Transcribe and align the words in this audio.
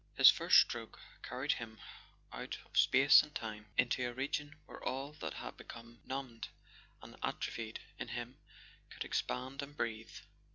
His 0.17 0.31
first 0.31 0.59
stroke 0.61 0.99
carried 1.21 1.51
him 1.51 1.77
out 2.33 2.57
of 2.65 2.75
space 2.75 3.21
and 3.21 3.35
time, 3.35 3.67
into 3.77 4.09
a 4.09 4.11
region 4.13 4.55
where 4.65 4.83
all 4.83 5.11
that 5.19 5.35
had 5.35 5.57
become 5.57 5.99
numbed 6.05 6.47
and 7.03 7.15
atrophied 7.21 7.79
in 7.99 8.07
him 8.07 8.39
could 8.89 9.05
expand 9.05 9.61
and 9.61 9.77
breathe. 9.77 10.15